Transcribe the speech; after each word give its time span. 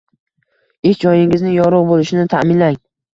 Ish 0.91 0.95
joyingizni 1.03 1.51
yorug‘ 1.57 1.85
bo‘lishini 1.91 2.25
ta’minlang. 2.33 2.81